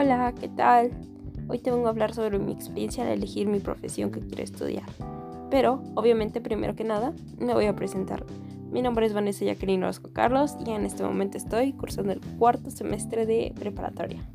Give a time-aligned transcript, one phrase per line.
[0.00, 0.92] Hola, ¿qué tal?
[1.46, 4.86] Hoy te vengo a hablar sobre mi experiencia al elegir mi profesión que quiero estudiar.
[5.50, 8.24] Pero, obviamente, primero que nada, me voy a presentar.
[8.72, 12.70] Mi nombre es Vanessa Jacqueline Orozco Carlos y en este momento estoy cursando el cuarto
[12.70, 14.26] semestre de preparatoria.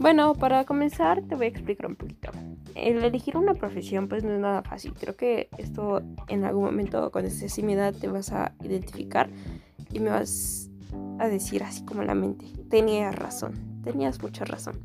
[0.00, 2.32] Bueno, para comenzar te voy a explicar un poquito.
[2.74, 4.94] El elegir una profesión pues no es nada fácil.
[4.94, 9.30] Creo que esto en algún momento con estés mi edad te vas a identificar
[9.92, 10.70] y me vas
[11.20, 12.46] a decir así como la mente.
[12.68, 14.80] Tenías razón, tenías mucha razón.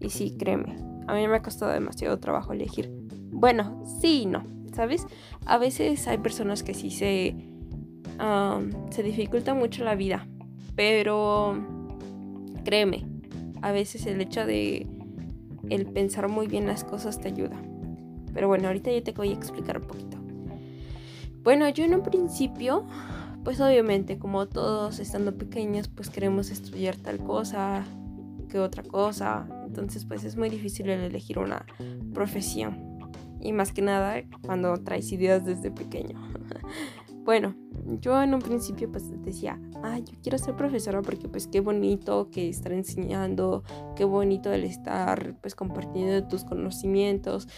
[0.00, 0.76] Y sí, créeme,
[1.06, 2.90] a mí me ha costado demasiado trabajo elegir.
[3.30, 4.44] Bueno, sí y no,
[4.74, 5.06] ¿sabes?
[5.46, 7.34] A veces hay personas que sí se,
[8.90, 10.26] se dificulta mucho la vida,
[10.74, 11.54] pero
[12.64, 13.06] créeme,
[13.62, 14.86] a veces el hecho de
[15.70, 17.56] el pensar muy bien las cosas te ayuda.
[18.34, 20.18] Pero bueno, ahorita ya te voy a explicar un poquito.
[21.42, 22.86] Bueno, yo en un principio
[23.44, 27.84] pues obviamente como todos estando pequeños pues queremos estudiar tal cosa
[28.54, 29.48] que otra cosa.
[29.66, 31.66] Entonces pues es muy difícil elegir una
[32.12, 33.00] profesión.
[33.40, 36.16] Y más que nada cuando traes ideas desde pequeño.
[37.24, 37.56] bueno,
[38.00, 42.30] yo en un principio pues decía, ah, yo quiero ser profesora porque pues qué bonito
[42.30, 43.64] que estar enseñando,
[43.96, 47.48] qué bonito el estar pues compartiendo tus conocimientos.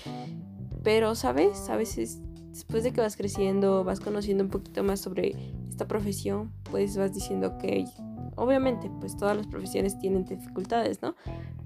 [0.82, 1.68] Pero, ¿sabes?
[1.68, 5.36] A veces después de que vas creciendo, vas conociendo un poquito más sobre
[5.68, 7.84] esta profesión, pues vas diciendo que
[8.36, 11.14] obviamente pues todas las profesiones tienen dificultades, ¿no?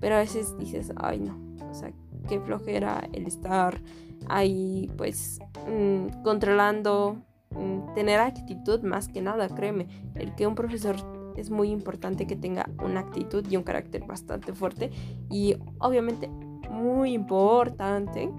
[0.01, 1.39] Pero a veces dices, ay no,
[1.71, 1.93] o sea,
[2.29, 3.81] qué flojera el estar
[4.29, 7.17] ahí pues mm, controlando,
[7.51, 10.97] mm, tener actitud más que nada, créeme, el que un profesor
[11.37, 14.91] es muy importante que tenga una actitud y un carácter bastante fuerte
[15.31, 16.29] y obviamente
[16.71, 18.31] muy importante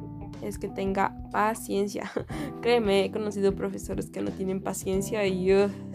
[0.41, 2.11] es que tenga paciencia.
[2.61, 5.47] Créeme, he conocido profesores que no tienen paciencia y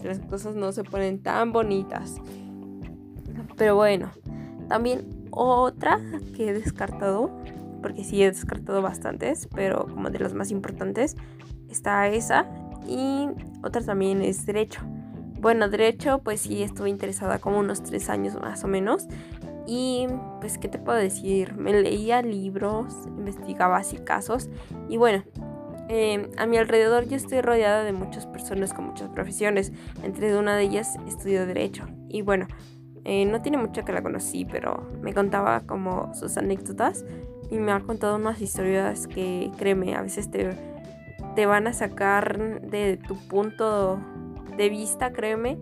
[0.03, 2.17] las cosas no se ponen tan bonitas.
[3.57, 4.11] Pero bueno,
[4.69, 6.01] también otra
[6.35, 7.31] que he descartado,
[7.83, 11.17] porque sí he descartado bastantes, pero como de las más importantes,
[11.69, 12.47] está esa.
[12.89, 13.29] Y
[13.63, 14.81] otra también es derecho.
[15.41, 19.07] Bueno, derecho, pues sí estuve interesada como unos tres años más o menos.
[19.67, 20.07] Y
[20.41, 21.55] pues, ¿qué te puedo decir?
[21.57, 24.49] Me leía libros, investigaba así casos.
[24.89, 25.25] Y bueno,
[25.89, 29.73] em, a mi alrededor yo estoy rodeada de muchas personas con muchas profesiones.
[30.03, 31.85] Entre una de ellas estudio Derecho.
[32.09, 32.47] Y bueno,
[33.05, 37.05] eh, no tiene mucho que la conocí, pero me contaba como sus anécdotas.
[37.51, 40.51] Y me ha contado unas historias que, créeme, a veces te,
[41.35, 44.01] te van a sacar de tu punto
[44.57, 45.59] de vista, créeme.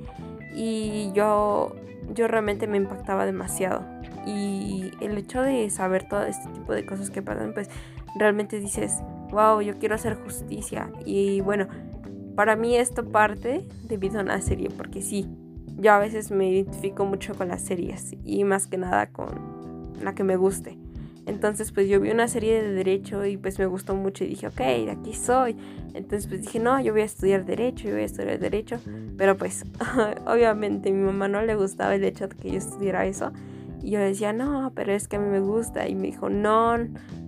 [0.54, 1.74] Y yo,
[2.14, 3.93] yo realmente me impactaba demasiado.
[4.26, 7.68] Y el hecho de saber todo este tipo de cosas que pasan, pues
[8.18, 10.90] realmente dices, wow, yo quiero hacer justicia.
[11.04, 11.68] Y bueno,
[12.34, 15.28] para mí esto parte debido a una serie, porque sí,
[15.78, 20.14] yo a veces me identifico mucho con las series y más que nada con la
[20.14, 20.78] que me guste.
[21.26, 24.46] Entonces pues yo vi una serie de derecho y pues me gustó mucho y dije,
[24.46, 25.56] ok, de aquí soy.
[25.94, 28.78] Entonces pues dije, no, yo voy a estudiar derecho, yo voy a estudiar derecho.
[29.16, 29.64] Pero pues
[30.26, 33.32] obviamente a mi mamá no le gustaba el hecho de que yo estudiara eso.
[33.84, 35.86] Y yo decía, no, pero es que a mí me gusta.
[35.86, 36.74] Y me dijo, no,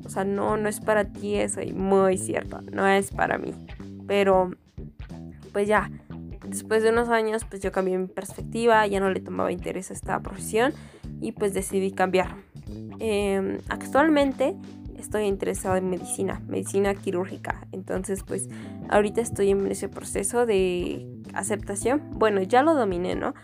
[0.04, 1.60] o sea, no, no es para ti eso.
[1.60, 3.52] Y muy cierto, no es para mí.
[4.06, 4.52] Pero,
[5.52, 5.90] pues ya,
[6.48, 9.94] después de unos años, pues yo cambié mi perspectiva, ya no le tomaba interés a
[9.94, 10.72] esta profesión
[11.20, 12.36] y pues decidí cambiar.
[13.00, 14.56] Em, actualmente
[14.98, 17.66] estoy interesada en medicina, medicina quirúrgica.
[17.72, 18.48] Entonces, pues
[18.88, 22.02] ahorita estoy en ese proceso de aceptación.
[22.14, 23.34] Bueno, ya lo dominé, ¿no?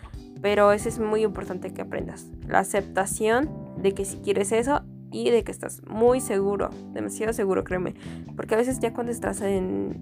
[0.43, 2.27] Pero eso es muy importante que aprendas.
[2.49, 7.63] La aceptación de que si quieres eso y de que estás muy seguro, demasiado seguro,
[7.63, 7.95] créeme.
[8.35, 9.99] Porque a veces ya cuando estás en,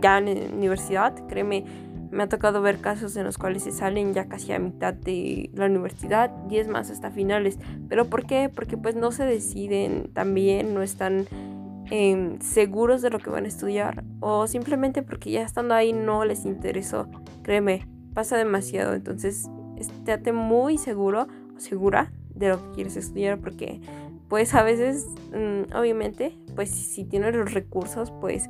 [0.00, 1.66] ya en universidad, créeme,
[2.10, 5.50] me ha tocado ver casos en los cuales se salen ya casi a mitad de
[5.52, 7.58] la universidad y es más hasta finales.
[7.90, 8.48] ¿Pero por qué?
[8.48, 11.26] Porque pues no se deciden también, no están
[11.90, 16.24] em, seguros de lo que van a estudiar o simplemente porque ya estando ahí no
[16.24, 17.06] les interesó.
[17.42, 18.94] Créeme, pasa demasiado.
[18.94, 21.26] Entonces estate muy seguro
[21.56, 23.80] o segura de lo que quieres estudiar porque
[24.28, 28.48] pues a veces mm, obviamente pues si tienes los recursos pues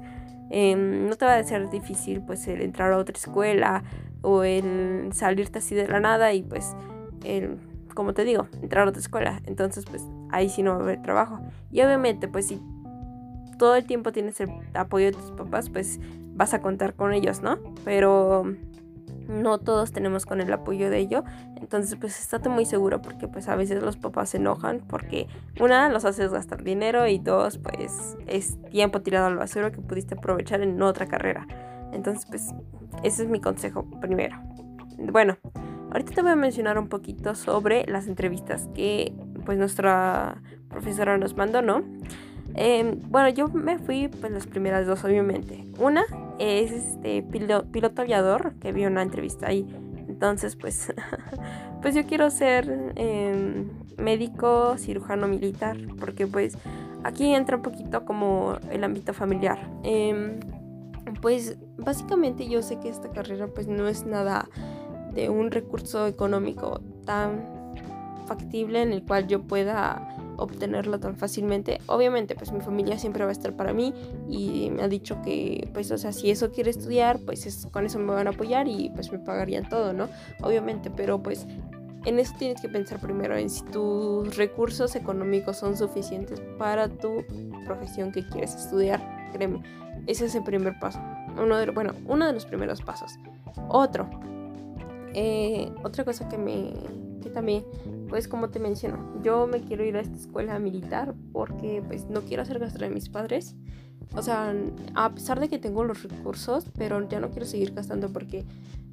[0.51, 3.85] em, no te va a ser difícil pues el entrar a otra escuela
[4.23, 6.75] o el salirte así de la nada y pues
[7.25, 7.59] el,
[7.95, 9.41] como te digo entrar a otra escuela.
[9.47, 11.41] Entonces pues ahí sí no va a haber trabajo.
[11.71, 12.61] Y obviamente pues si
[13.59, 16.01] todo el tiempo tienes el apoyo de tus papás pues
[16.35, 18.45] vas a contar con ellos no pero
[19.29, 21.25] no todos tenemos con el apoyo de ello.
[21.57, 25.27] Entonces, pues estate muy seguro porque pues a veces los papás se enojan porque
[25.61, 30.15] una, los haces gastar dinero y dos, pues es tiempo tirado al basura que pudiste
[30.15, 31.47] aprovechar en otra carrera.
[31.93, 32.51] Entonces, pues
[33.03, 34.37] ese es mi consejo primero.
[34.99, 35.37] Bueno,
[35.91, 41.37] ahorita te voy a mencionar un poquito sobre las entrevistas que pues nuestra profesora nos
[41.37, 41.85] mandó, ¿no?
[42.57, 45.65] Em, bueno, yo me fui pues las primeras dos, obviamente.
[45.79, 46.05] Una
[46.39, 49.67] es este piloto, aviador, que vi una entrevista ahí.
[50.09, 50.93] Entonces, pues,
[51.83, 53.69] pues yo quiero ser em,
[53.99, 56.57] médico, cirujano militar, porque pues
[57.03, 59.59] aquí entra un poquito como el ámbito familiar.
[59.83, 60.39] Em,
[61.21, 64.49] pues básicamente yo sé que esta carrera pues no es nada
[65.13, 67.45] de un recurso económico tan
[68.27, 71.81] factible en el cual yo pueda obtenerlo tan fácilmente.
[71.87, 73.93] Obviamente, pues mi familia siempre va a estar para mí
[74.29, 77.87] y me ha dicho que, pues, o sea, si eso quiere estudiar, pues es, con
[77.87, 80.09] eso me van a apoyar y pues me pagarían todo, ¿no?
[80.43, 81.47] Obviamente, pero pues
[82.05, 87.25] en eso tienes que pensar primero en si tus recursos económicos son suficientes para tu
[87.65, 89.01] profesión que quieres estudiar.
[89.33, 89.63] Créeme,
[90.07, 91.01] ese es el primer paso.
[91.35, 93.19] Bueno, uno de los primeros pasos.
[93.69, 94.09] Otro,
[95.15, 96.73] eh, otra cosa que me
[97.23, 97.65] que también
[98.15, 102.21] pues como te menciono yo me quiero ir a esta escuela militar porque pues no
[102.21, 103.57] quiero hacer gasto de mis padres.
[104.15, 104.55] O sea
[104.95, 108.45] a pesar de que tengo los recursos pero ya no quiero seguir gastando porque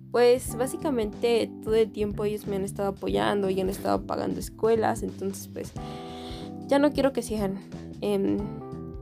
[0.10, 5.04] pues básicamente todo el tiempo ellos me han estado apoyando y han estado pagando escuelas.
[5.04, 5.72] Entonces pues
[6.66, 7.60] ya no quiero que sigan
[8.02, 8.40] em,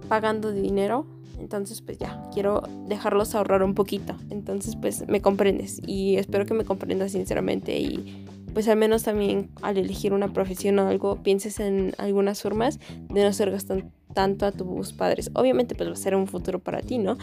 [0.10, 1.06] pagando dinero.
[1.40, 4.14] Entonces, pues ya, quiero dejarlos ahorrar un poquito.
[4.30, 9.50] Entonces, pues me comprendes y espero que me comprendas sinceramente y pues al menos también
[9.62, 12.80] al elegir una profesión o algo, pienses en algunas formas
[13.10, 15.32] de no hacer gastar tanto a tus padres.
[15.34, 17.18] Obviamente, pues va a ser un futuro para ti, ¿no?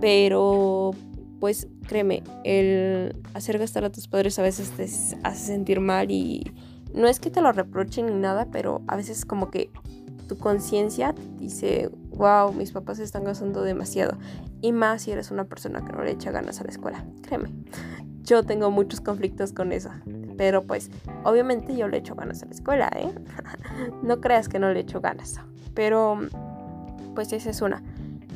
[0.00, 0.92] Pero
[1.40, 6.52] pues créeme, el hacer gastar a tus padres a veces te hace sentir mal y
[6.94, 9.68] no es que te lo reprochen ni nada, pero a veces como que
[10.28, 14.16] tu conciencia dice, wow, mis papás están gastando demasiado.
[14.60, 17.04] Y más si eres una persona que no le echa ganas a la escuela.
[17.22, 17.48] Créeme,
[18.22, 19.90] yo tengo muchos conflictos con eso.
[20.36, 20.90] Pero pues,
[21.24, 23.12] obviamente yo le echo ganas a la escuela, ¿eh?
[24.02, 25.40] no creas que no le echo ganas.
[25.74, 26.20] Pero,
[27.14, 27.82] pues esa es una.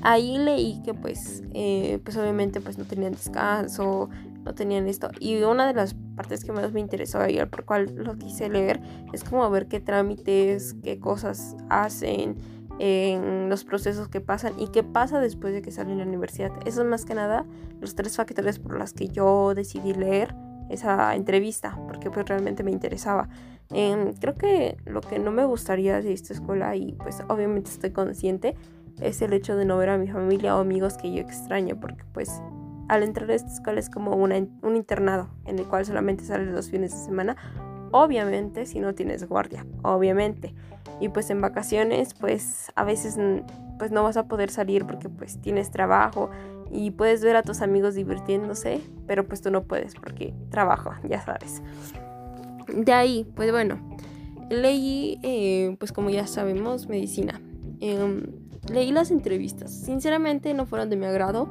[0.03, 4.11] Ahí leí que pues, eh, pues obviamente pues no tenían descanso,
[4.45, 5.11] no tenían esto.
[5.21, 8.81] Y una de las partes que más me interesó y por cual lo quise leer
[9.13, 12.37] es como ver qué trámites, qué cosas hacen,
[12.79, 16.53] en los procesos que pasan y qué pasa después de que salen de la universidad.
[16.67, 17.47] Eso es más que nada
[17.81, 20.35] los tres factores por los que yo decidí leer
[20.69, 23.29] esa entrevista, porque pues realmente me interesaba.
[23.71, 27.91] Em, creo que lo que no me gustaría de esta escuela, y pues obviamente estoy
[27.91, 28.57] consciente,
[29.01, 32.05] es el hecho de no ver a mi familia o amigos que yo extraño, porque
[32.13, 32.41] pues
[32.89, 36.71] al entrar a esta escuela es como un internado en el cual solamente sales los
[36.71, 37.37] fines de semana,
[37.91, 40.55] obviamente si no tienes guardia, obviamente.
[41.01, 43.19] Y pues en vacaciones pues a veces
[43.79, 46.31] pues no vas a poder salir porque pues tienes trabajo
[46.71, 51.25] y puedes ver a tus amigos divirtiéndose, pero pues tú no puedes porque trabajo, ya
[51.25, 51.63] sabes.
[52.75, 53.79] De ahí, pues bueno,
[54.51, 57.41] leí, eh, pues como ya sabemos, medicina.
[57.81, 58.27] Em,
[58.73, 59.73] leí las entrevistas.
[59.73, 61.49] Sinceramente no fueron de mi agrado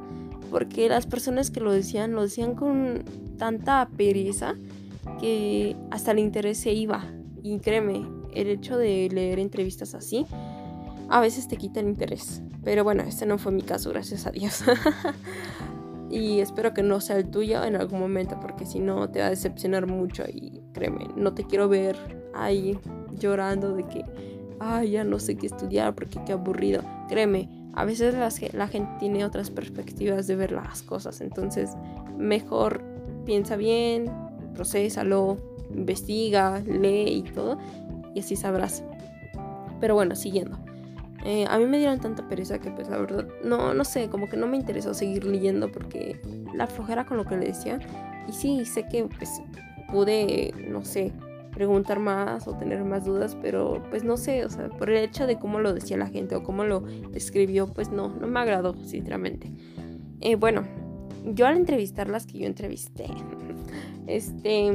[0.50, 3.04] porque las personas que lo decían lo decían con
[3.38, 4.54] tanta pereza
[5.20, 7.04] que hasta el interés se iba.
[7.42, 10.26] Y créeme, el hecho de leer entrevistas así
[11.08, 12.42] a veces te quita el interés.
[12.66, 14.64] Pero bueno, este no fue mi caso, gracias a Dios.
[16.10, 19.26] y espero que no sea el tuyo en algún momento, porque si no te va
[19.26, 20.24] a decepcionar mucho.
[20.24, 21.96] Y créeme, no te quiero ver
[22.34, 22.76] ahí
[23.20, 24.04] llorando de que,
[24.58, 26.82] ay, ya no sé qué estudiar porque qué aburrido.
[27.08, 28.16] Créeme, a veces
[28.52, 31.20] la gente tiene otras perspectivas de ver las cosas.
[31.20, 31.70] Entonces,
[32.18, 32.82] mejor
[33.24, 34.10] piensa bien,
[34.54, 35.36] procésalo,
[35.72, 37.58] investiga, lee y todo.
[38.12, 38.82] Y así sabrás.
[39.78, 40.65] Pero bueno, siguiendo.
[41.28, 44.28] Eh, a mí me dieron tanta pereza que pues la verdad, no, no sé, como
[44.28, 46.20] que no me interesó seguir leyendo porque
[46.54, 47.80] la flojera con lo que le decía.
[48.28, 49.42] Y sí, sé que pues
[49.90, 51.12] pude, no sé,
[51.50, 55.26] preguntar más o tener más dudas, pero pues no sé, o sea, por el hecho
[55.26, 58.76] de cómo lo decía la gente o cómo lo describió, pues no, no me agradó,
[58.84, 59.50] sinceramente.
[60.20, 60.62] Eh, bueno,
[61.24, 63.06] yo al entrevistar las que yo entrevisté,
[64.06, 64.70] este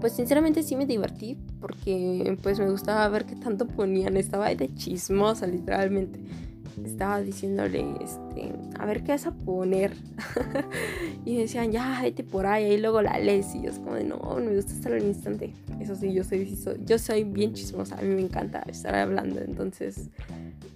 [0.00, 4.16] pues sinceramente sí me divertí porque pues me gustaba ver qué tanto ponían.
[4.16, 6.20] Estaba de chismosa, literalmente.
[6.84, 9.92] Estaba diciéndole, este, a ver qué vas a poner.
[11.24, 12.74] y decían, ya, vete por ahí.
[12.74, 13.54] Y luego la lees.
[13.54, 15.52] Y yo es como de, no, me gusta estar al instante.
[15.80, 17.98] Eso sí, yo soy, yo soy bien chismosa.
[17.98, 19.40] A mí me encanta estar hablando.
[19.40, 20.08] Entonces,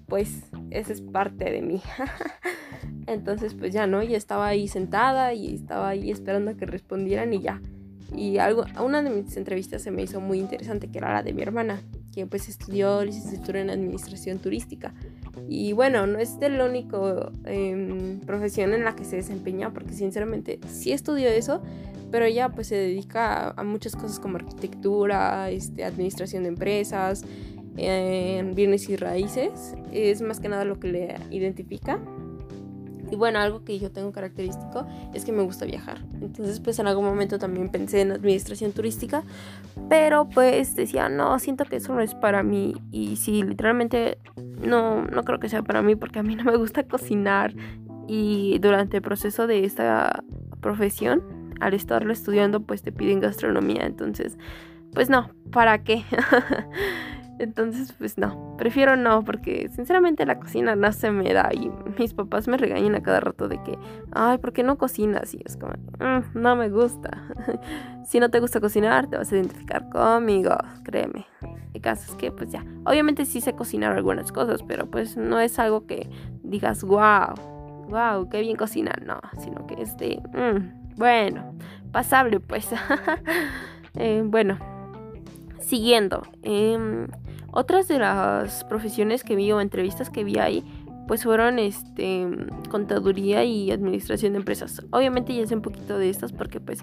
[0.06, 1.80] pues, esa es parte de mí.
[3.06, 4.02] Entonces, pues ya, ¿no?
[4.02, 7.60] Y estaba ahí sentada y estaba ahí esperando a que respondieran y ya
[8.16, 11.32] y algo, una de mis entrevistas se me hizo muy interesante, que era la de
[11.32, 14.94] mi hermana, que pues estudió licenciatura en administración turística.
[15.48, 16.98] Y bueno, no es la única
[17.44, 21.62] em, profesión en la que se desempeña, porque sinceramente sí estudió eso,
[22.10, 27.24] pero ella pues se dedica a, muchas cosas como arquitectura, este, administración de empresas,
[27.74, 29.74] bienes y raíces.
[29.92, 32.00] Es más que nada lo que le identifica.
[33.14, 35.98] Y bueno, algo que yo tengo característico es que me gusta viajar.
[36.20, 39.22] Entonces, pues en algún momento también pensé en administración turística,
[39.88, 42.74] pero pues decía, no, siento que eso no es para mí.
[42.90, 44.18] Y sí, literalmente
[44.60, 47.54] no, no creo que sea para mí porque a mí no me gusta cocinar.
[48.08, 50.24] Y durante el proceso de esta
[50.60, 51.22] profesión,
[51.60, 53.86] al estarlo estudiando, pues te piden gastronomía.
[53.86, 54.38] Entonces,
[54.92, 56.02] pues no, ¿para qué?
[57.44, 62.14] Entonces, pues no, prefiero no, porque sinceramente la cocina no se me da y mis
[62.14, 63.78] papás me regañan a cada rato de que,
[64.12, 65.34] ay, ¿por qué no cocinas?
[65.34, 67.22] Y es como, mm, no me gusta.
[68.06, 71.26] si no te gusta cocinar, te vas a identificar conmigo, créeme.
[71.74, 75.38] El caso es que, pues ya, obviamente sí sé cocinar algunas cosas, pero pues no
[75.38, 76.08] es algo que
[76.42, 77.34] digas, wow,
[77.90, 81.54] wow, qué bien cocinar, no, sino que es de, mm, bueno,
[81.92, 82.70] pasable, pues.
[83.96, 84.56] eh, bueno
[85.64, 86.22] siguiendo.
[86.42, 87.06] Eh,
[87.54, 90.64] otras de las profesiones que vi o entrevistas que vi ahí,
[91.06, 92.26] pues fueron este
[92.68, 94.82] contaduría y administración de empresas.
[94.90, 96.80] Obviamente ya sé un poquito de estas porque pues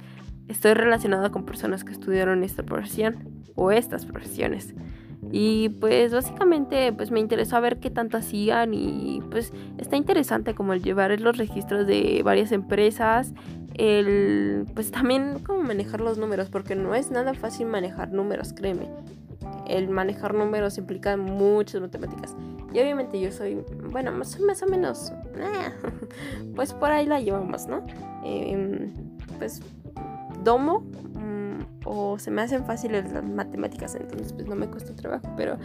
[0.48, 4.74] estoy relacionada con personas que estudiaron esta profesión o estas profesiones.
[5.32, 10.74] Y pues básicamente pues me interesó ver qué tanto hacían y pues está interesante como
[10.74, 13.34] el llevar los registros de varias empresas,
[13.75, 18.88] el pues también como manejar los números porque no es nada fácil manejar números, créeme
[19.72, 22.36] el manejar números implica muchas matemáticas.
[22.74, 25.72] Y obviamente yo soy, bueno, más, más o menos, eh,
[26.56, 27.86] pues por ahí la llevamos, ¿no?
[28.24, 28.94] Em,
[29.38, 29.62] pues
[30.44, 35.28] domo mm, o se me hacen fáciles las matemáticas, entonces pues no me cuesta trabajo,
[35.36, 35.58] pero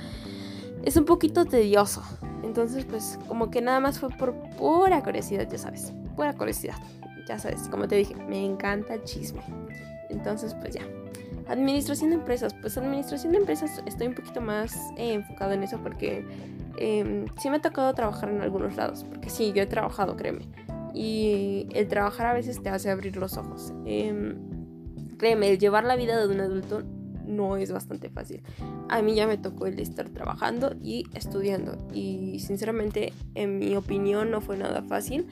[0.84, 2.02] es un poquito tedioso.
[2.42, 6.76] Entonces pues como que nada más fue por pura curiosidad, ya sabes, pura curiosidad.
[7.28, 9.42] Ya sabes, como te dije, me encanta el chisme.
[10.10, 10.82] Entonces pues ya.
[11.48, 15.78] Administración de empresas, pues administración de empresas estoy un poquito más eh, enfocado en eso
[15.78, 16.24] porque
[16.78, 20.48] em, sí me ha tocado trabajar en algunos lados, porque sí, yo he trabajado, créeme.
[20.92, 23.72] Y el trabajar a veces te hace abrir los ojos.
[23.84, 24.36] Em,
[25.18, 26.82] créeme, el llevar la vida de un adulto
[27.26, 28.42] no es bastante fácil.
[28.88, 31.76] A mí ya me tocó el estar trabajando y estudiando.
[31.92, 35.26] Y sinceramente, en mi opinión, no fue nada fácil.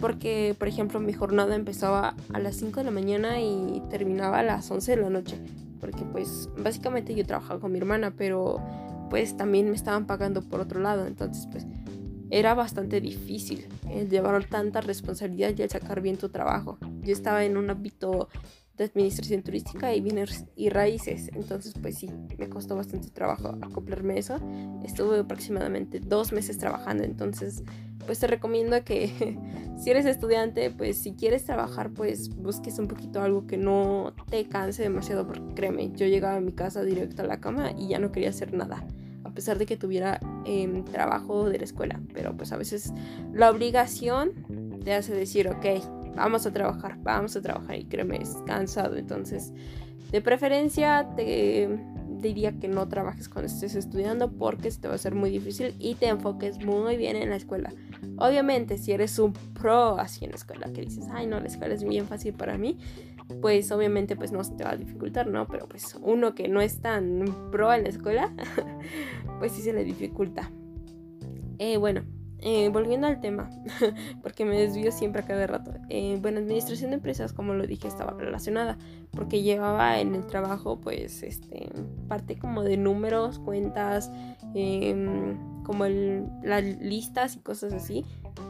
[0.00, 4.42] Porque, por ejemplo, mi jornada empezaba a las 5 de la mañana y terminaba a
[4.42, 5.38] las 11 de la noche.
[5.80, 8.60] Porque, pues, básicamente yo trabajaba con mi hermana, pero
[9.10, 11.06] pues también me estaban pagando por otro lado.
[11.06, 11.66] Entonces, pues,
[12.30, 16.78] era bastante difícil el llevar tanta responsabilidad y el sacar bien tu trabajo.
[17.02, 18.28] Yo estaba en un ámbito
[18.80, 21.30] de administración turística y bienes y raíces.
[21.34, 24.38] Entonces, pues sí, me costó bastante trabajo acoplarme eso.
[24.82, 27.04] Estuve aproximadamente dos meses trabajando.
[27.04, 27.62] Entonces,
[28.06, 29.36] pues te recomiendo que
[29.78, 34.46] si eres estudiante, pues si quieres trabajar, pues busques un poquito algo que no te
[34.48, 35.26] canse demasiado.
[35.26, 38.30] Porque créeme, yo llegaba a mi casa directo a la cama y ya no quería
[38.30, 38.86] hacer nada.
[39.24, 42.00] A pesar de que tuviera em, trabajo de la escuela.
[42.14, 42.94] Pero pues a veces
[43.34, 45.66] la obligación te hace decir, ok,
[46.14, 48.96] vamos a trabajar, vamos a trabajar y créeme, es cansado.
[48.96, 49.52] Entonces,
[50.10, 51.68] de preferencia te
[52.20, 55.74] diría que no trabajes cuando estés estudiando porque se te va a ser muy difícil
[55.78, 57.72] y te enfoques muy bien en la escuela.
[58.18, 61.74] Obviamente, si eres un pro así en la escuela, que dices, ay no, la escuela
[61.74, 62.78] es bien fácil para mí,
[63.40, 65.46] pues obviamente pues no se te va a dificultar, ¿no?
[65.46, 68.34] Pero pues uno que no es tan pro en la escuela,
[69.38, 70.50] pues sí se le dificulta.
[71.58, 72.02] Eh, bueno,
[72.42, 73.50] eh, volviendo al tema,
[74.22, 75.72] porque me desvío siempre a cada rato.
[75.88, 78.78] Eh, bueno, administración de empresas, como lo dije, estaba relacionada,
[79.10, 81.68] porque llevaba en el trabajo, pues, este,
[82.08, 84.10] parte como de números, cuentas,
[84.54, 88.04] em, como las listas y cosas así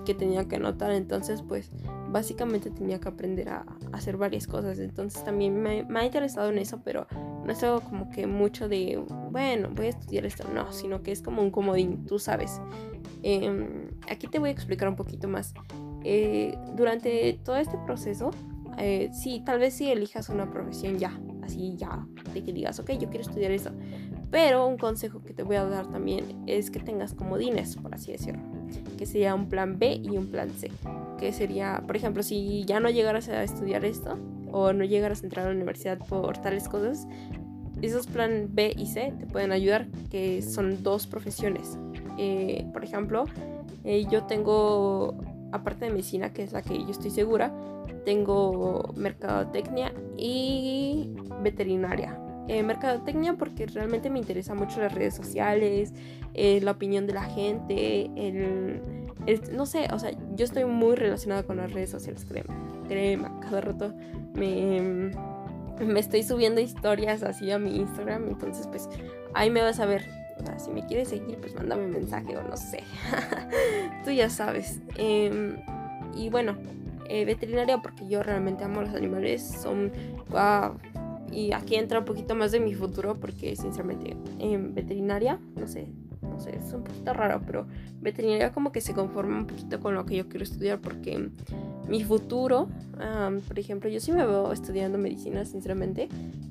[0.04, 0.92] que tenía que anotar.
[0.92, 1.70] Entonces, pues,
[2.10, 4.78] básicamente tenía que aprender a, hacer varias cosas.
[4.78, 7.06] Entonces, también me ha interesado en eso, pero
[7.50, 9.02] no es algo como que mucho de,
[9.32, 12.60] bueno, voy a estudiar esto, no, sino que es como un comodín, tú sabes.
[13.24, 15.52] Em, aquí te voy a explicar un poquito más.
[16.04, 18.30] Eh, durante todo este proceso,
[18.78, 22.92] eh, sí, tal vez si elijas una profesión ya, así ya, de que digas, ok,
[22.92, 23.72] yo quiero estudiar eso.
[24.30, 28.12] Pero un consejo que te voy a dar también es que tengas comodines, por así
[28.12, 28.49] decirlo.
[28.98, 30.70] Que sería un plan B y un plan C.
[31.18, 34.18] Que sería, por ejemplo, si ya no llegaras a estudiar esto
[34.52, 37.06] o no llegaras a entrar a la universidad por tales cosas,
[37.82, 41.78] esos plan B y C te pueden ayudar, que son dos profesiones.
[42.18, 43.24] Eh, por ejemplo,
[43.84, 45.16] eh, yo tengo,
[45.52, 47.52] aparte de medicina, que es la que yo estoy segura,
[48.04, 51.10] tengo mercadotecnia y
[51.42, 52.18] veterinaria.
[52.50, 55.92] Eh, mercadotecnia porque realmente me interesa mucho las redes sociales,
[56.34, 58.82] eh, la opinión de la gente, el,
[59.52, 62.52] no sé, o sea, yo estoy muy relacionada con las redes sociales, créeme,
[62.88, 63.94] créeme, cada rato
[64.34, 65.12] me,
[65.78, 68.88] me estoy subiendo historias así a mi Instagram, entonces pues
[69.32, 70.04] ahí me vas a ver.
[70.40, 72.82] O sea, si me quieres seguir, pues mándame un mensaje o no sé.
[74.04, 74.80] Tú ya sabes.
[74.96, 75.58] Em,
[76.16, 76.56] y bueno,
[77.08, 79.42] eh, veterinaria porque yo realmente amo los animales.
[79.42, 79.92] Son
[81.32, 85.88] y aquí entra un poquito más de mi futuro porque sinceramente en veterinaria, no sé,
[86.22, 87.66] no sé, es un poquito raro, pero
[88.00, 91.30] veterinaria como que se conforma un poquito con lo que yo quiero estudiar porque
[91.88, 92.68] mi futuro,
[93.48, 96.08] por ejemplo, yo sí me veo estudiando medicina sinceramente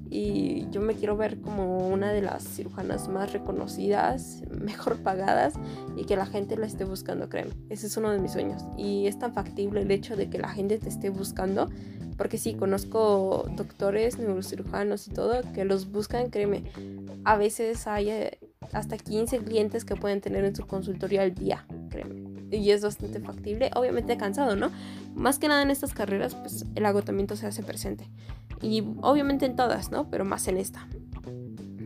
[0.09, 5.53] y yo me quiero ver como una de las cirujanas más reconocidas, mejor pagadas
[5.95, 7.51] y que la gente la esté buscando, créeme.
[7.69, 10.49] Ese es uno de mis sueños y es tan factible el hecho de que la
[10.49, 11.69] gente te esté buscando
[12.19, 16.65] porque sí, conozco doctores, neurocirujanos y todo que los buscan, créeme.
[17.23, 18.39] A veces hay eh,
[18.73, 22.28] hasta 15 clientes que pueden tener en su consultorio al día, créeme.
[22.51, 24.71] Y es bastante factible, obviamente cansado, ¿no?
[25.15, 28.09] Más que nada en estas carreras, pues el agotamiento se hace presente.
[28.61, 30.09] Y obviamente en todas, ¿no?
[30.09, 30.87] Pero más en esta.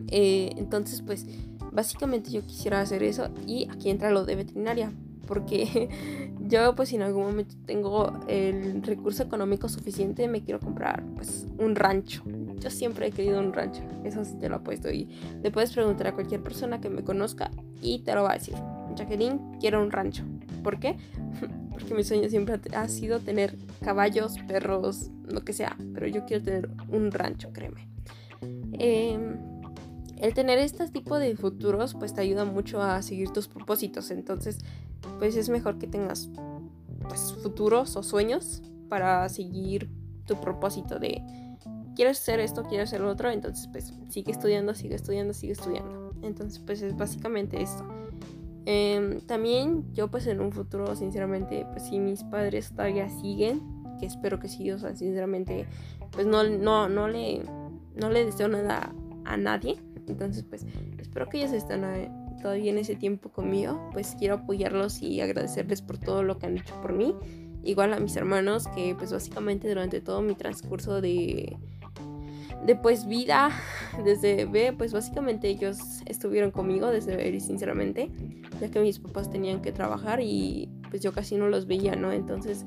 [0.08, 1.26] Eh, entonces, pues
[1.72, 4.92] básicamente yo quisiera hacer eso y aquí entra lo de veterinaria
[5.26, 5.88] porque
[6.40, 11.46] yo pues si en algún momento tengo el recurso económico suficiente me quiero comprar pues
[11.58, 12.22] un rancho.
[12.60, 15.08] Yo siempre he querido un rancho, eso sí te lo puesto y
[15.42, 17.50] le puedes preguntar a cualquier persona que me conozca
[17.82, 18.54] y te lo va a decir.
[18.94, 20.24] Jacqueline, quiero un rancho.
[20.64, 20.96] ¿Por qué?
[21.70, 26.42] Porque mi sueño siempre ha sido tener caballos, perros, lo que sea, pero yo quiero
[26.42, 27.88] tener un rancho, créeme.
[28.72, 29.18] Eh,
[30.16, 34.10] el tener este tipo de futuros pues te ayuda mucho a seguir tus propósitos.
[34.10, 34.58] Entonces
[35.18, 36.30] pues es mejor que tengas
[37.08, 39.90] pues, futuros o sueños para seguir
[40.26, 41.22] tu propósito de
[41.94, 46.12] quieres hacer esto, quieres hacer lo otro, entonces pues sigue estudiando, sigue estudiando, sigue estudiando.
[46.22, 47.86] Entonces pues es básicamente esto.
[48.66, 53.60] Em, también yo pues en un futuro sinceramente pues si mis padres todavía siguen,
[53.98, 55.66] que espero que sí, o sea sinceramente
[56.10, 57.42] pues no, no, no, le,
[57.94, 58.94] no le deseo nada
[59.24, 59.78] a nadie
[60.08, 60.66] entonces, pues
[60.98, 61.82] espero que ellos estén
[62.42, 63.90] todavía en ese tiempo conmigo.
[63.92, 67.14] Pues quiero apoyarlos y agradecerles por todo lo que han hecho por mí.
[67.62, 71.56] Igual a mis hermanos que pues básicamente durante todo mi transcurso de,
[72.64, 73.50] de pues vida
[74.04, 78.10] desde B, pues básicamente ellos estuvieron conmigo desde y sinceramente,
[78.60, 82.12] ya que mis papás tenían que trabajar y pues yo casi no los veía, ¿no?
[82.12, 82.64] Entonces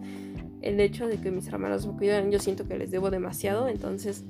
[0.61, 4.23] el hecho de que mis hermanos me cuidan, yo siento que les debo demasiado, entonces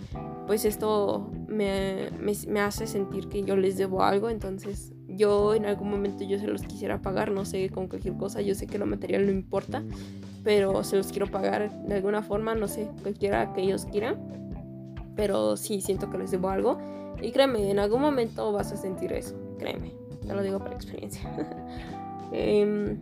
[0.45, 2.09] pues esto me,
[2.47, 6.47] me, hace sentir que yo les debo algo, entonces yo en algún momento yo se
[6.47, 9.83] los quisiera pagar, no sé, con cualquier cosa, yo sé que lo material no importa,
[10.43, 14.46] pero se los quiero pagar de alguna forma, no sé, cualquiera que ellos quieran,
[15.17, 16.77] pero sí siento que les debo algo
[17.21, 19.91] y créeme, en algún momento vas a sentir eso, créeme,
[20.25, 21.29] te lo digo por experiencia.
[22.33, 22.99] Em,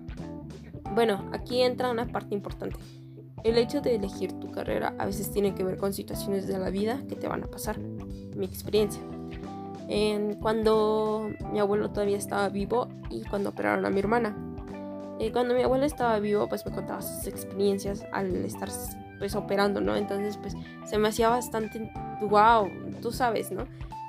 [0.93, 2.77] bueno, aquí entra una parte importante.
[3.43, 6.69] El hecho de elegir tu carrera a veces tiene que ver con situaciones de la
[6.69, 7.79] vida que te van a pasar.
[7.79, 9.01] Mi experiencia.
[10.41, 14.37] cuando mi abuelo todavía estaba vivo y cuando operaron a mi hermana.
[15.19, 18.69] Eh, cuando mi abuelo estaba vivo, pues me contaba sus experiencias al estar
[19.19, 19.95] pues operando, ¿no?
[19.95, 22.69] Entonces, pues se me hacía bastante, wow,
[23.01, 23.65] tú sabes, ¿no?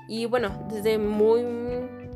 [0.08, 1.42] Y bueno, desde muy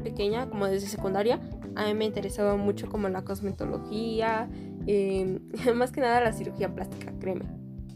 [0.03, 1.41] pequeña, como desde secundaria,
[1.75, 4.49] a mí me interesaba mucho como la cosmetología,
[4.87, 5.41] Em,
[5.75, 7.45] más que nada la cirugía plástica, créeme.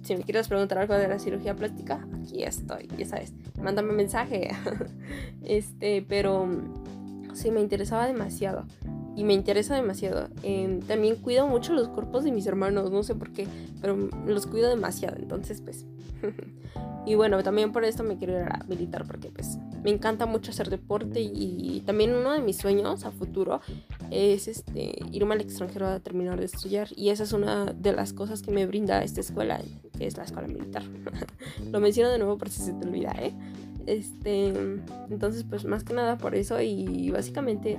[0.03, 3.97] Si me quieres preguntar algo de la cirugía plástica, aquí estoy, ya sabes, mándame un
[3.97, 4.51] mensaje.
[5.43, 6.47] este, pero
[7.33, 8.67] sí me interesaba demasiado
[9.17, 10.29] y me interesa demasiado.
[10.43, 13.47] Em, también cuido mucho los cuerpos de mis hermanos, no sé por qué,
[13.81, 13.97] pero
[14.27, 15.87] los cuido demasiado, entonces pues
[17.07, 20.53] Y bueno, también por esto me quiero ir a militar porque pues me encanta mucho
[20.53, 23.61] hacer deporte y también uno de mis sueños a futuro
[24.11, 28.15] es este irme al extranjero a terminar de estudiar y esa es una de las
[28.15, 29.61] cosas que me brinda esta escuela,
[29.99, 30.83] que es la escuela militar.
[31.71, 33.35] Lo menciono de nuevo por si se te olvida, ¿eh?
[33.87, 34.49] Este,
[35.11, 37.79] entonces pues más que nada por eso y básicamente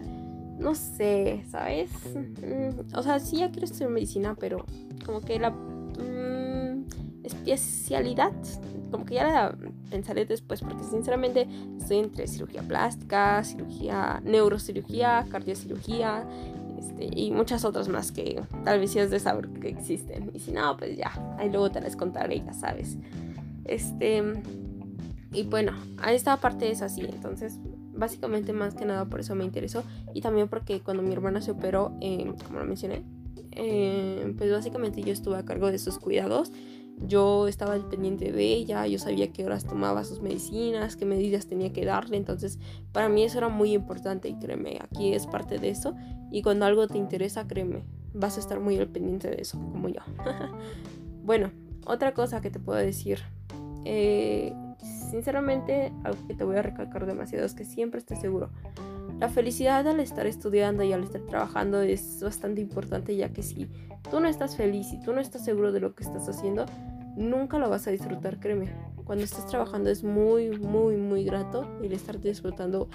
[0.60, 1.90] no sé, ¿sabes?
[2.16, 4.66] Mm, o sea, sí ya quiero estudiar medicina, pero
[5.06, 6.86] como que la mm,
[7.24, 8.34] especialidad
[8.92, 9.58] como que ya la
[9.90, 11.48] pensaré después, porque sinceramente
[11.80, 16.26] estoy entre cirugía plástica, cirugía, neurocirugía, cardiocirugía
[16.80, 20.32] este, y muchas otras más que tal vez sí has de saber que existen.
[20.34, 22.98] Y si no, pues ya, ahí luego te las contaré, ya sabes.
[23.66, 24.24] Este,
[25.34, 25.74] y bueno,
[26.08, 27.60] esta parte es así, entonces
[27.96, 31.52] básicamente más que nada por eso me interesó y también porque cuando mi hermana se
[31.52, 33.04] operó, eh, como lo mencioné,
[33.52, 36.52] eh, pues básicamente yo estuve a cargo de sus cuidados
[36.98, 41.48] yo estaba al pendiente de ella, yo sabía qué horas tomaba sus medicinas, qué medidas
[41.48, 42.60] tenía que darle, entonces
[42.92, 45.96] para mí eso era muy importante y créeme, aquí es parte de eso
[46.32, 49.90] y cuando algo te interesa, créeme, vas a estar muy al pendiente de eso, como
[49.90, 50.02] yo.
[51.24, 51.52] bueno,
[51.86, 53.20] otra cosa que te puedo decir,
[53.84, 54.54] eh,
[55.10, 58.50] sinceramente, algo que te voy a recalcar demasiado es que siempre estés seguro.
[59.20, 63.70] La felicidad al estar estudiando y al estar trabajando es bastante importante ya que si
[64.10, 66.66] tú no estás feliz y tú no estás seguro de lo que estás haciendo,
[67.16, 68.74] nunca lo vas a disfrutar, créeme.
[69.06, 72.90] Cuando estás trabajando es muy, muy, muy grato el estar disfrutando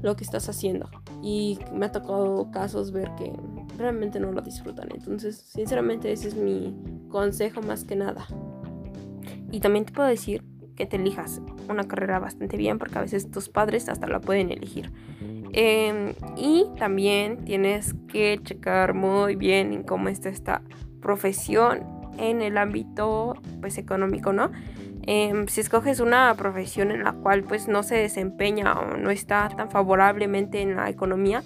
[0.00, 0.88] lo que estás haciendo.
[1.22, 3.32] Y me ha tocado casos ver que
[3.78, 4.88] realmente no lo disfrutan.
[4.92, 6.74] Entonces, sinceramente, ese es mi
[7.08, 8.26] consejo más que nada.
[9.52, 10.42] Y también te puedo decir
[10.76, 14.50] que te elijas una carrera bastante bien porque a veces tus padres hasta la pueden
[14.50, 14.90] elegir.
[15.52, 20.62] Em, y también tienes que checar muy bien cómo está esta
[21.00, 21.84] profesión
[22.18, 24.50] en el ámbito pues económico, ¿no?
[25.04, 29.48] Em, si escoges una profesión en la cual pues no se desempeña o no está
[29.48, 31.42] tan favorablemente en la economía,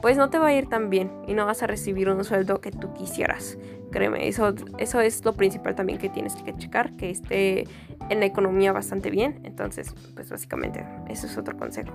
[0.00, 2.60] pues no te va a ir tan bien y no vas a recibir un sueldo
[2.60, 3.58] que tú quisieras.
[3.90, 7.64] Créeme, eso, eso es lo principal también que tienes que checar, que esté
[8.08, 9.40] en la economía bastante bien.
[9.44, 11.92] Entonces, pues básicamente eso es otro consejo.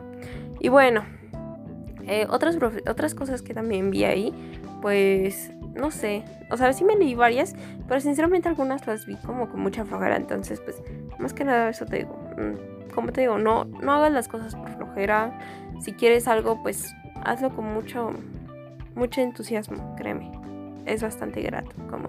[0.60, 1.06] Y bueno,
[2.08, 2.58] eh, otras,
[2.90, 4.34] otras cosas que también vi ahí,
[4.82, 7.56] pues no sé, o sea, sí me leí varias,
[7.88, 10.82] pero sinceramente algunas las vi como con mucha flojera, entonces pues
[11.18, 14.56] más que nada eso te digo, mm, como te digo, no, no hagas las cosas
[14.56, 15.40] por flojera,
[15.80, 18.12] si quieres algo pues hazlo con mucho,
[18.96, 20.32] mucho entusiasmo, créeme,
[20.86, 22.08] es bastante grato, como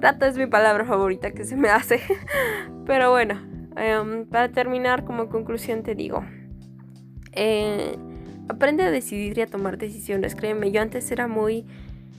[0.00, 2.00] grato es mi palabra favorita que se me hace,
[2.86, 3.40] pero bueno,
[3.76, 6.24] em, para terminar como conclusión te digo,
[7.32, 7.96] eh,
[8.48, 10.34] aprende a decidir y a tomar decisiones.
[10.34, 11.64] Créeme, yo antes era muy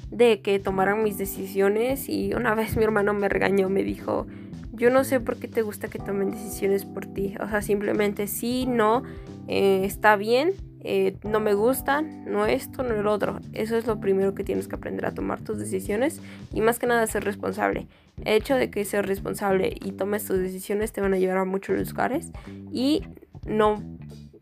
[0.10, 4.28] de que tomaran mis decisiones y una vez mi hermano me regañó, me dijo,
[4.74, 7.36] yo no sé por qué te gusta que tomen decisiones por ti.
[7.40, 9.04] O sea, simplemente sí, no,
[9.48, 13.40] eh, está bien, eh, no me gusta, no esto, no el otro.
[13.54, 16.22] Eso es lo primero que tienes que aprender a tomar tus decisiones
[16.54, 17.88] y más que nada ser responsable.
[18.24, 21.46] El hecho de que seas responsable y tomes tus decisiones te van a llevar a
[21.46, 22.32] muchos lugares
[22.72, 23.04] y
[23.46, 23.82] no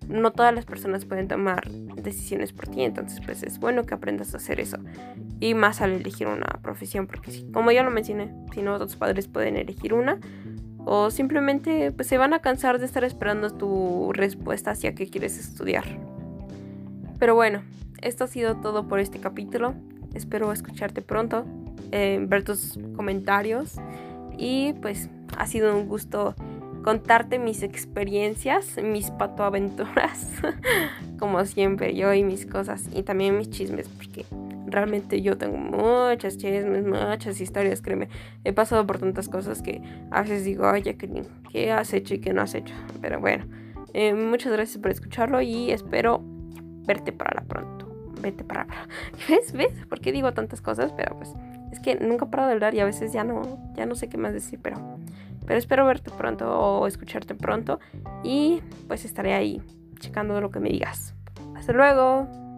[0.09, 4.33] no todas las personas pueden tomar decisiones por ti, entonces pues es bueno que aprendas
[4.33, 4.77] a hacer eso.
[5.39, 9.27] Y más al elegir una profesión, porque como ya lo mencioné, si no otros padres
[9.27, 10.19] pueden elegir una
[10.85, 15.37] o simplemente pues se van a cansar de estar esperando tu respuesta hacia qué quieres
[15.37, 15.85] estudiar.
[17.19, 17.61] Pero bueno,
[18.01, 19.75] esto ha sido todo por este capítulo.
[20.13, 21.45] Espero escucharte pronto,
[21.91, 23.75] eh, ver tus comentarios
[24.37, 26.33] y pues ha sido un gusto
[26.83, 30.31] contarte mis experiencias, mis patoaventuras,
[31.19, 34.25] como siempre, yo y mis cosas, y también mis chismes, porque
[34.65, 38.07] realmente yo tengo muchas chismes, muchas historias, créeme.
[38.43, 40.95] He pasado por tantas cosas que a veces digo, oye,
[41.51, 42.73] ¿qué, has hecho y qué no has hecho?
[43.01, 43.45] Pero bueno,
[43.93, 46.23] eh, muchas gracias por escucharlo y espero
[46.89, 47.87] verte para la pronto.
[48.19, 48.65] Vete para
[49.29, 49.53] ¿Ves?
[49.53, 49.85] ¿Ves?
[49.87, 50.91] ¿Por qué digo tantas cosas?
[50.97, 51.33] Pero pues
[51.71, 53.41] es que nunca paro de hablar y a veces ya no,
[53.75, 54.97] ya no sé qué más decir, pero
[55.45, 57.79] pero espero verte pronto o escucharte pronto
[58.23, 59.61] y pues estaré ahí
[59.99, 61.13] checando lo que me digas.
[61.55, 62.48] Hasta luego.